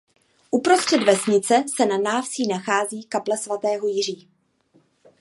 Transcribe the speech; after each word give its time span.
Uprostřed 0.51 1.03
vesnice 1.03 1.63
se 1.75 1.85
na 1.85 1.97
návsi 1.97 2.47
nachází 2.47 3.03
kaple 3.03 3.37
svatého 3.37 3.87
Jiří. 3.87 4.29